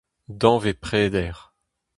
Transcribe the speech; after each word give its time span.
Danvez 0.39 0.73
preder. 0.73 1.53